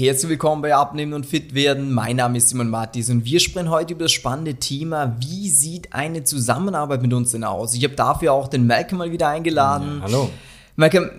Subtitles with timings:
[0.00, 1.92] Herzlich willkommen bei Abnehmen und Fit werden.
[1.92, 5.92] Mein Name ist Simon Mattis und wir sprechen heute über das spannende Thema, wie sieht
[5.92, 7.74] eine Zusammenarbeit mit uns denn aus?
[7.74, 9.98] Ich habe dafür auch den Malcolm mal wieder eingeladen.
[9.98, 10.30] Ja, hallo.
[10.76, 11.10] Malcolm,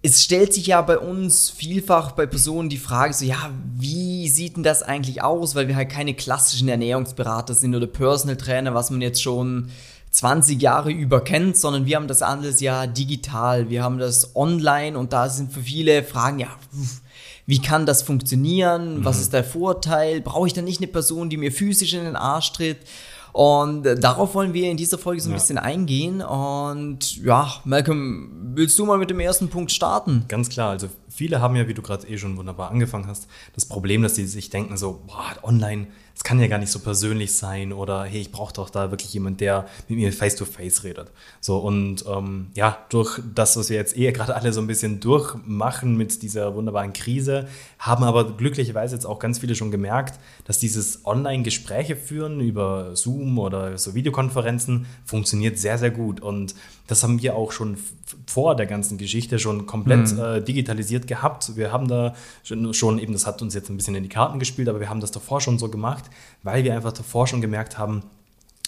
[0.00, 4.54] es stellt sich ja bei uns vielfach bei Personen die Frage so, ja, wie sieht
[4.54, 5.56] denn das eigentlich aus?
[5.56, 9.70] Weil wir halt keine klassischen Ernährungsberater sind oder Personal Trainer, was man jetzt schon
[10.12, 13.70] 20 Jahre über kennt, sondern wir haben das alles ja digital.
[13.70, 16.50] Wir haben das online und da sind für viele Fragen, ja,
[17.46, 19.00] wie kann das funktionieren?
[19.00, 19.04] Mhm.
[19.04, 20.20] Was ist der Vorteil?
[20.20, 22.78] Brauche ich da nicht eine Person, die mir physisch in den Arsch tritt?
[23.32, 25.38] Und äh, darauf wollen wir in dieser Folge so ein ja.
[25.38, 26.22] bisschen eingehen.
[26.22, 30.24] Und ja, Malcolm, willst du mal mit dem ersten Punkt starten?
[30.28, 33.66] Ganz klar, also viele haben ja, wie du gerade eh schon wunderbar angefangen hast, das
[33.66, 37.32] Problem, dass sie sich denken so, boah, online es kann ja gar nicht so persönlich
[37.32, 40.84] sein oder hey, ich brauche doch da wirklich jemand, der mit mir face to face
[40.84, 41.10] redet.
[41.40, 45.00] So und ähm, ja, durch das, was wir jetzt eher gerade alle so ein bisschen
[45.00, 47.48] durchmachen mit dieser wunderbaren Krise,
[47.80, 53.38] haben aber glücklicherweise jetzt auch ganz viele schon gemerkt, dass dieses Online-Gespräche führen über Zoom
[53.38, 56.54] oder so Videokonferenzen funktioniert sehr, sehr gut und
[56.86, 57.78] das haben wir auch schon
[58.26, 60.20] vor der ganzen Geschichte schon komplett mhm.
[60.20, 61.56] äh, digitalisiert gehabt.
[61.56, 64.38] Wir haben da schon, schon, eben, das hat uns jetzt ein bisschen in die Karten
[64.38, 66.04] gespielt, aber wir haben das davor schon so gemacht,
[66.42, 68.02] weil wir einfach davor schon gemerkt haben,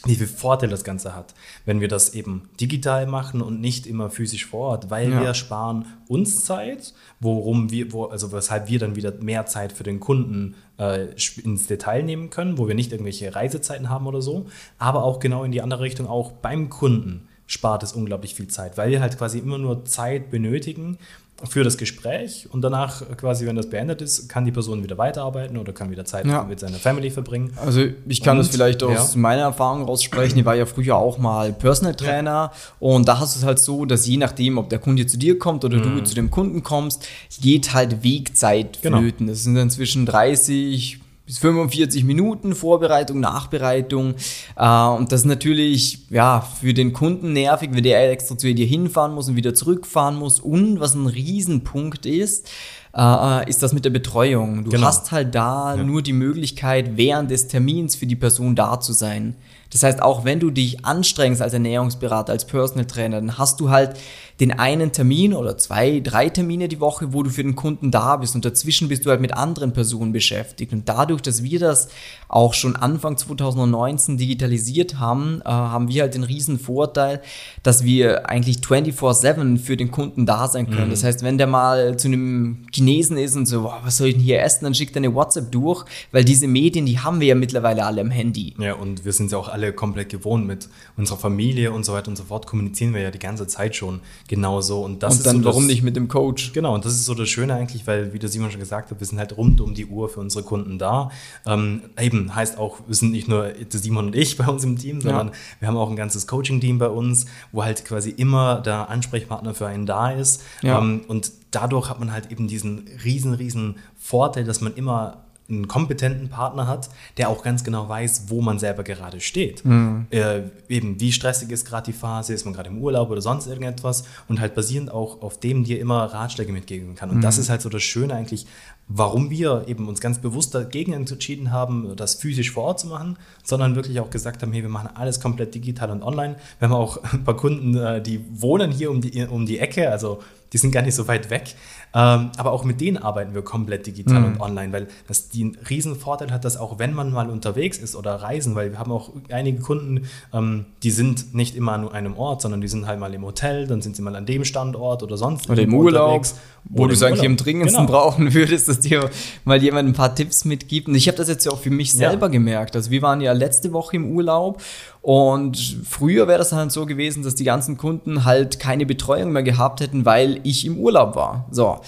[0.04, 4.10] wie viel Vorteil das Ganze hat, wenn wir das eben digital machen und nicht immer
[4.10, 5.20] physisch vor Ort, weil ja.
[5.20, 9.84] wir sparen uns Zeit, worum wir, wo, also weshalb wir dann wieder mehr Zeit für
[9.84, 11.08] den Kunden äh,
[11.42, 14.46] ins Detail nehmen können, wo wir nicht irgendwelche Reisezeiten haben oder so,
[14.78, 18.76] aber auch genau in die andere Richtung auch beim Kunden spart es unglaublich viel Zeit,
[18.76, 20.98] weil wir halt quasi immer nur Zeit benötigen
[21.44, 25.58] für das Gespräch und danach quasi, wenn das beendet ist, kann die Person wieder weiterarbeiten
[25.58, 26.44] oder kann wieder Zeit ja.
[26.44, 27.52] mit seiner Family verbringen.
[27.56, 29.20] Also ich kann und, das vielleicht aus ja.
[29.20, 30.38] meiner Erfahrung raussprechen.
[30.38, 32.52] Ich war ja früher auch mal Personal Trainer ja.
[32.80, 35.38] und da hast du es halt so, dass je nachdem, ob der Kunde zu dir
[35.38, 35.96] kommt oder mhm.
[35.96, 37.06] du zu dem Kunden kommst,
[37.40, 39.00] geht halt Wegzeit genau.
[39.00, 39.26] flöten.
[39.26, 44.14] Das sind dann zwischen 30 bis 45 Minuten Vorbereitung, Nachbereitung.
[44.56, 48.66] Äh, und das ist natürlich ja, für den Kunden nervig, wenn der extra zu dir
[48.66, 50.40] hinfahren muss und wieder zurückfahren muss.
[50.40, 52.48] Und was ein Riesenpunkt ist,
[52.96, 54.64] äh, ist das mit der Betreuung.
[54.64, 54.86] Du genau.
[54.86, 55.82] hast halt da ja.
[55.82, 59.34] nur die Möglichkeit, während des Termins für die Person da zu sein.
[59.72, 63.70] Das heißt, auch wenn du dich anstrengst als Ernährungsberater, als Personal Trainer, dann hast du
[63.70, 63.96] halt
[64.40, 68.16] den einen Termin oder zwei, drei Termine die Woche, wo du für den Kunden da
[68.16, 70.72] bist und dazwischen bist du halt mit anderen Personen beschäftigt.
[70.72, 71.88] Und dadurch, dass wir das
[72.28, 77.22] auch schon Anfang 2019 digitalisiert haben, äh, haben wir halt den riesen Vorteil,
[77.62, 80.88] dass wir eigentlich 24-7 für den Kunden da sein können.
[80.88, 80.90] Mhm.
[80.90, 84.14] Das heißt, wenn der mal zu einem Chinesen ist und so, wow, was soll ich
[84.14, 87.28] denn hier essen, dann schickt er eine WhatsApp durch, weil diese Medien, die haben wir
[87.28, 88.54] ja mittlerweile alle am Handy.
[88.58, 92.08] Ja, und wir sind ja auch alle komplett gewohnt mit unserer Familie und so weiter
[92.08, 94.82] und so fort, kommunizieren wir ja die ganze Zeit schon genauso.
[94.82, 96.52] Und, das und dann, so warum das, nicht mit dem Coach?
[96.52, 99.00] Genau, und das ist so das Schöne eigentlich, weil, wie der Simon schon gesagt hat,
[99.00, 101.10] wir sind halt rund um die Uhr für unsere Kunden da.
[101.46, 104.78] Ähm, eben heißt auch, wir sind nicht nur der Simon und ich bei uns im
[104.78, 105.34] Team, sondern ja.
[105.60, 109.66] wir haben auch ein ganzes Coaching-Team bei uns, wo halt quasi immer der Ansprechpartner für
[109.66, 110.42] einen da ist.
[110.62, 110.78] Ja.
[110.78, 115.68] Ähm, und dadurch hat man halt eben diesen riesen, riesen Vorteil, dass man immer einen
[115.68, 119.64] kompetenten Partner hat, der auch ganz genau weiß, wo man selber gerade steht.
[119.64, 120.06] Mhm.
[120.10, 123.46] Äh, eben, wie stressig ist gerade die Phase, ist man gerade im Urlaub oder sonst
[123.46, 127.10] irgendetwas und halt basierend auch auf dem dir immer Ratschläge mitgeben kann.
[127.10, 127.22] Und mhm.
[127.22, 128.46] das ist halt so das Schöne eigentlich,
[128.88, 133.16] warum wir eben uns ganz bewusst dagegen entschieden haben, das physisch vor Ort zu machen,
[133.42, 136.36] sondern wirklich auch gesagt haben, hey, wir machen alles komplett digital und online.
[136.58, 139.90] Wir haben auch ein paar Kunden, äh, die wohnen hier um die, um die Ecke,
[139.90, 140.20] also
[140.52, 141.54] die sind gar nicht so weit weg.
[141.94, 144.26] Ähm, aber auch mit denen arbeiten wir komplett digital mhm.
[144.26, 147.96] und online, weil das den riesen Vorteil hat, dass auch wenn man mal unterwegs ist
[147.96, 152.18] oder reisen, weil wir haben auch einige Kunden, ähm, die sind nicht immer an einem
[152.18, 155.02] Ort, sondern die sind halt mal im Hotel, dann sind sie mal an dem Standort
[155.02, 156.26] oder sonst oder im Urlaub,
[156.64, 157.98] wo du es eigentlich im dringendsten genau.
[158.00, 159.08] brauchen würdest, dass dir
[159.44, 160.88] mal jemand ein paar Tipps mitgibt.
[160.88, 162.32] Und ich habe das jetzt ja auch für mich selber ja.
[162.32, 162.76] gemerkt.
[162.76, 164.60] Also wir waren ja letzte Woche im Urlaub
[165.06, 165.56] und
[165.88, 169.80] früher wäre das halt so gewesen, dass die ganzen Kunden halt keine Betreuung mehr gehabt
[169.80, 171.46] hätten, weil ich im Urlaub war.
[171.52, 171.78] So.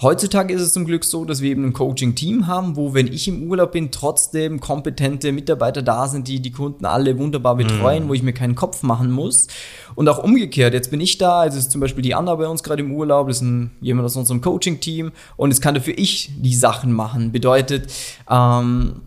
[0.00, 3.26] Heutzutage ist es zum Glück so, dass wir eben ein Coaching-Team haben, wo, wenn ich
[3.26, 8.08] im Urlaub bin, trotzdem kompetente Mitarbeiter da sind, die die Kunden alle wunderbar betreuen, mhm.
[8.10, 9.48] wo ich mir keinen Kopf machen muss.
[9.96, 12.62] Und auch umgekehrt, jetzt bin ich da, also ist zum Beispiel die Anna bei uns
[12.62, 16.30] gerade im Urlaub, das ist ein, jemand aus unserem Coaching-Team und jetzt kann dafür ich
[16.36, 17.32] die Sachen machen.
[17.32, 17.92] Bedeutet,
[18.30, 19.00] ähm,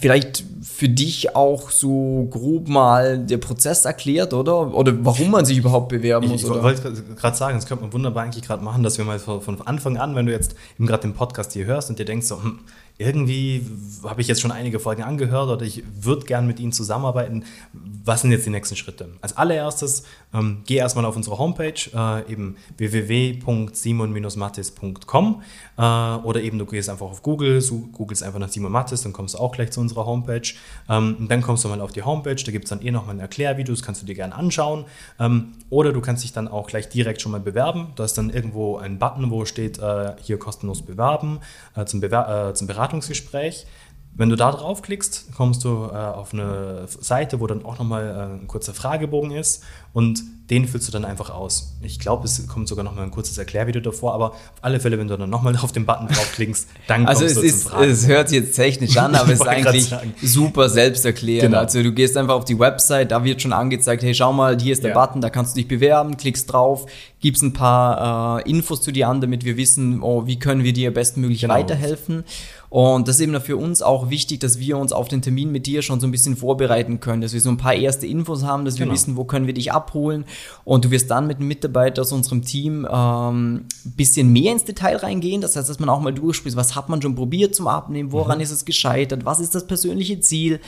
[0.00, 4.74] vielleicht für dich auch so grob mal der Prozess erklärt, oder?
[4.74, 6.42] Oder warum man sich überhaupt bewerben muss?
[6.42, 9.18] Ich, ich wollte gerade sagen, das könnte man wunderbar eigentlich gerade machen, dass wir mal
[9.18, 12.26] von Anfang an, wenn du jetzt eben gerade den Podcast hier hörst und dir denkst
[12.26, 12.60] so, hm,
[13.00, 13.64] irgendwie
[14.04, 17.44] habe ich jetzt schon einige Folgen angehört oder ich würde gern mit Ihnen zusammenarbeiten.
[18.04, 19.08] Was sind jetzt die nächsten Schritte?
[19.20, 20.04] Als allererstes
[20.34, 25.42] ähm, geh erstmal auf unsere Homepage, äh, eben www.simon-mattis.com
[25.76, 29.12] äh, oder eben du gehst einfach auf Google, so googelst einfach nach Simon Mattis, dann
[29.12, 30.54] kommst du auch gleich zu unserer Homepage.
[30.88, 33.14] Ähm, und dann kommst du mal auf die Homepage, da gibt es dann eh nochmal
[33.16, 34.84] ein Erklärvideo, das kannst du dir gerne anschauen.
[35.18, 37.88] Ähm, oder du kannst dich dann auch gleich direkt schon mal bewerben.
[37.96, 41.40] Da ist dann irgendwo ein Button, wo steht, äh, hier kostenlos bewerben
[41.76, 43.66] äh, zum, Bewer äh, zum Beraten Beratungsgespräch.
[44.12, 48.42] Wenn du da draufklickst, kommst du äh, auf eine Seite, wo dann auch nochmal äh,
[48.42, 51.72] ein kurzer Fragebogen ist und den füllst du dann einfach aus.
[51.80, 55.06] Ich glaube, es kommt sogar nochmal ein kurzes Erklärvideo davor, aber auf alle Fälle, wenn
[55.06, 57.90] du dann nochmal auf den Button draufklickst, dann also kommst du ist, zum Fragen.
[57.90, 61.50] Es hört sich jetzt technisch an, aber es ist eigentlich super selbsterklärend.
[61.50, 61.58] Genau.
[61.58, 64.72] Also du gehst einfach auf die Website, da wird schon angezeigt, hey, schau mal, hier
[64.72, 65.00] ist der ja.
[65.06, 66.86] Button, da kannst du dich bewerben, klickst drauf,
[67.20, 70.72] gibst ein paar äh, Infos zu dir an, damit wir wissen, oh, wie können wir
[70.72, 71.54] dir bestmöglich genau.
[71.54, 72.24] weiterhelfen.
[72.70, 75.66] Und das ist eben für uns auch wichtig, dass wir uns auf den Termin mit
[75.66, 78.64] dir schon so ein bisschen vorbereiten können, dass wir so ein paar erste Infos haben,
[78.64, 78.94] dass wir genau.
[78.94, 80.24] wissen, wo können wir dich abholen.
[80.64, 84.96] Und du wirst dann mit einem Mitarbeiter aus unserem Team ähm, bisschen mehr ins Detail
[84.96, 85.40] reingehen.
[85.40, 88.38] Das heißt, dass man auch mal durchspricht, was hat man schon probiert zum Abnehmen, woran
[88.38, 88.42] mhm.
[88.42, 90.60] ist es gescheitert, was ist das persönliche Ziel.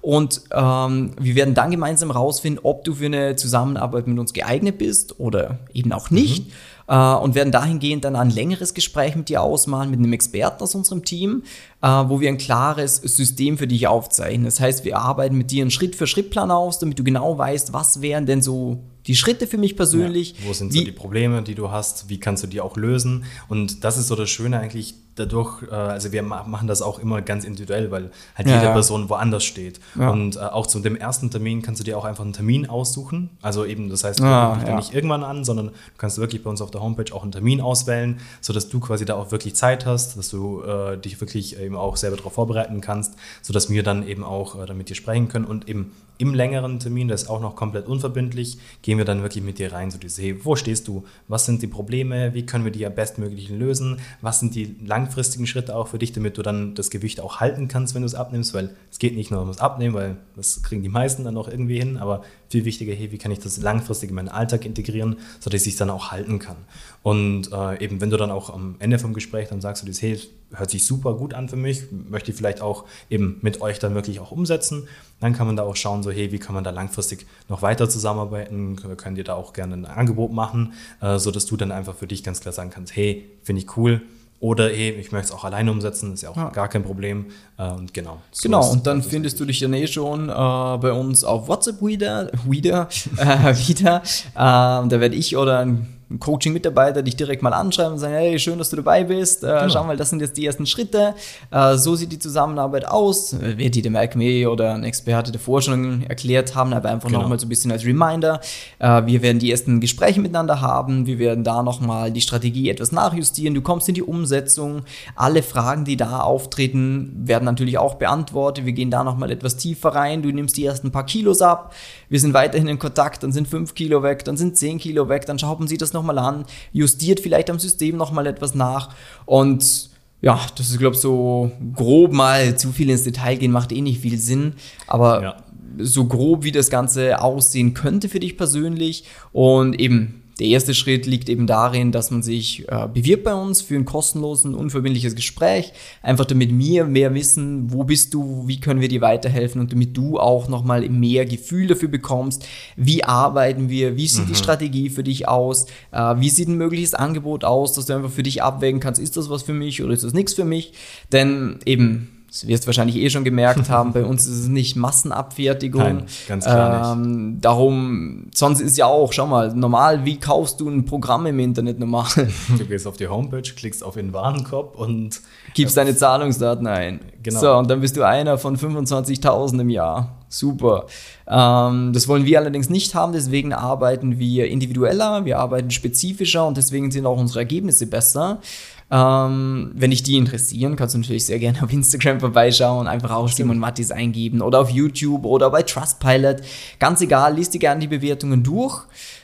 [0.00, 4.78] Und ähm, wir werden dann gemeinsam herausfinden, ob du für eine Zusammenarbeit mit uns geeignet
[4.78, 6.46] bist oder eben auch nicht.
[6.46, 6.52] Mhm
[6.90, 10.74] äh, und werden dahingehend dann ein längeres Gespräch mit dir ausmalen, mit einem Experten aus
[10.74, 11.44] unserem Team,
[11.80, 14.44] äh, wo wir ein klares System für dich aufzeichnen.
[14.44, 18.26] Das heißt, wir arbeiten mit dir einen Schritt-für-Schritt-Plan aus, damit du genau weißt, was wären
[18.26, 20.34] denn so die Schritte für mich persönlich.
[20.38, 22.08] Ja, wo sind so die Probleme, die du hast?
[22.08, 23.24] Wie kannst du die auch lösen?
[23.48, 27.22] Und das ist so das Schöne eigentlich dadurch, äh, also wir machen das auch immer
[27.22, 29.80] ganz individuell, weil halt ja, jede Person woanders steht.
[29.98, 30.10] Ja.
[30.10, 33.30] Und äh, auch zu dem ersten Termin kannst du dir auch einfach einen Termin aussuchen.
[33.42, 34.76] Also eben, das heißt, du ah, ja.
[34.76, 37.60] nicht irgendwann an, sondern du kannst wirklich bei uns auf der Homepage auch einen Termin
[37.60, 41.76] auswählen, sodass du quasi da auch wirklich Zeit hast, dass du äh, dich wirklich eben
[41.76, 45.44] auch selber darauf vorbereiten kannst, sodass wir dann eben auch äh, damit dir sprechen können
[45.44, 49.42] und eben im längeren Termin, das ist auch noch komplett unverbindlich, gehen wir dann wirklich
[49.42, 51.04] mit dir rein, so diese, hey, wo stehst du?
[51.28, 52.34] Was sind die Probleme?
[52.34, 54.00] Wie können wir die am bestmöglichen lösen?
[54.20, 55.09] Was sind die langfristigen
[55.46, 58.14] Schritte auch für dich, damit du dann das Gewicht auch halten kannst, wenn du es
[58.14, 58.54] abnimmst?
[58.54, 61.78] Weil es geht nicht nur ums Abnehmen, weil das kriegen die meisten dann auch irgendwie
[61.78, 65.66] hin, aber viel wichtiger, hey, wie kann ich das langfristig in meinen Alltag integrieren, sodass
[65.66, 66.56] ich es dann auch halten kann.
[67.02, 70.02] Und äh, eben, wenn du dann auch am Ende vom Gespräch dann sagst du das,
[70.02, 70.18] hey,
[70.52, 73.94] hört sich super gut an für mich, möchte ich vielleicht auch eben mit euch dann
[73.94, 74.88] wirklich auch umsetzen.
[75.20, 77.88] Dann kann man da auch schauen, so hey, wie kann man da langfristig noch weiter
[77.88, 78.76] zusammenarbeiten?
[78.96, 82.24] Können dir da auch gerne ein Angebot machen, äh, sodass du dann einfach für dich
[82.24, 84.02] ganz klar sagen kannst, hey, finde ich cool,
[84.40, 86.48] oder hey, ich möchte es auch alleine umsetzen, ist ja auch ja.
[86.48, 87.26] gar kein Problem.
[87.58, 88.22] Äh, und genau.
[88.32, 91.82] So genau, und dann findest du dich dann eh schon äh, bei uns auf WhatsApp
[91.82, 92.88] wieder, wieder,
[93.18, 94.02] äh, wieder.
[94.34, 98.58] Ähm, da werde ich oder ein Coaching-Mitarbeiter dich direkt mal anschreiben und sagen, hey, schön,
[98.58, 99.44] dass du dabei bist.
[99.44, 99.68] Äh, genau.
[99.68, 101.14] Schau mal, das sind jetzt die ersten Schritte.
[101.50, 103.32] Äh, so sieht die Zusammenarbeit aus.
[103.32, 107.22] Äh, wird die dem Alchemy oder ein Experte davor schon erklärt haben, aber einfach genau.
[107.22, 108.40] nochmal so ein bisschen als Reminder.
[108.78, 111.06] Äh, wir werden die ersten Gespräche miteinander haben.
[111.06, 113.54] Wir werden da nochmal die Strategie etwas nachjustieren.
[113.54, 114.82] Du kommst in die Umsetzung.
[115.14, 118.66] Alle Fragen, die da auftreten, werden natürlich auch beantwortet.
[118.66, 120.22] Wir gehen da nochmal etwas tiefer rein.
[120.22, 121.74] Du nimmst die ersten paar Kilos ab.
[122.08, 123.22] Wir sind weiterhin in Kontakt.
[123.22, 125.26] Dann sind fünf Kilo weg, dann sind zehn Kilo weg.
[125.26, 128.94] Dann schauen Sie das noch nochmal an, justiert vielleicht am System nochmal etwas nach
[129.26, 129.90] und
[130.22, 133.80] ja, das ist, glaube ich, so grob mal zu viel ins Detail gehen, macht eh
[133.80, 134.54] nicht viel Sinn,
[134.86, 135.36] aber ja.
[135.78, 141.04] so grob, wie das Ganze aussehen könnte für dich persönlich und eben der erste Schritt
[141.04, 145.72] liegt eben darin, dass man sich äh, bewirbt bei uns für ein kostenlosen, unverbindliches Gespräch.
[146.02, 149.94] Einfach damit wir mehr wissen, wo bist du, wie können wir dir weiterhelfen und damit
[149.96, 154.28] du auch nochmal mehr Gefühl dafür bekommst, wie arbeiten wir, wie sieht mhm.
[154.28, 158.10] die Strategie für dich aus, äh, wie sieht ein mögliches Angebot aus, dass du einfach
[158.10, 160.72] für dich abwägen kannst, ist das was für mich oder ist das nichts für mich.
[161.12, 164.76] Denn eben das wirst du wahrscheinlich eh schon gemerkt haben, bei uns ist es nicht
[164.76, 165.82] Massenabfertigung.
[165.82, 167.44] Nein, ganz klar ähm, nicht.
[167.44, 171.78] Darum, sonst ist ja auch, schau mal, normal, wie kaufst du ein Programm im Internet
[171.78, 172.06] normal?
[172.56, 175.20] Du gehst auf die Homepage, klickst auf den Warenkorb und
[175.54, 177.00] gibst deine Zahlungsdaten ein.
[177.22, 177.40] Genau.
[177.40, 180.16] So, und dann bist du einer von 25.000 im Jahr.
[180.28, 180.86] Super.
[181.26, 186.56] Ähm, das wollen wir allerdings nicht haben, deswegen arbeiten wir individueller, wir arbeiten spezifischer und
[186.56, 188.40] deswegen sind auch unsere Ergebnisse besser.
[188.90, 193.28] Ähm, wenn dich die interessieren, kannst du natürlich sehr gerne auf Instagram vorbeischauen, einfach auch
[193.28, 196.42] Simon Mattis eingeben oder auf YouTube oder bei Trustpilot.
[196.78, 198.82] Ganz egal, liest dir gerne die Bewertungen durch.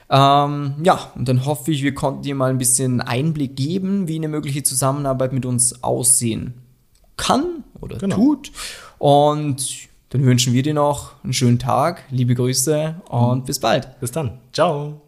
[0.08, 4.16] Ähm, ja, und dann hoffe ich, wir konnten dir mal ein bisschen Einblick geben, wie
[4.16, 6.54] eine mögliche Zusammenarbeit mit uns aussehen
[7.16, 8.16] kann oder genau.
[8.16, 8.52] tut.
[8.99, 13.99] Und dann wünschen wir dir noch einen schönen Tag, liebe Grüße und bis bald.
[13.99, 14.38] Bis dann.
[14.52, 15.06] Ciao.